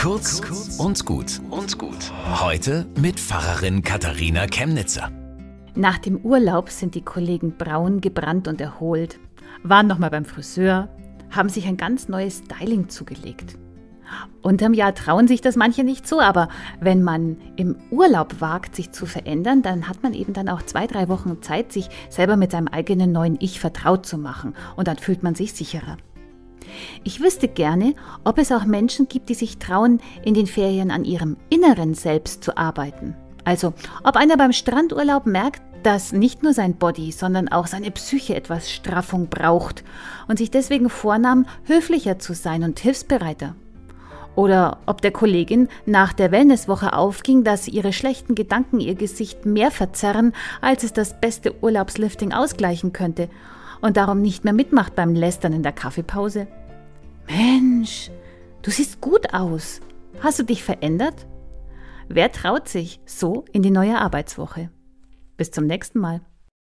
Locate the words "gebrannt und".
8.00-8.62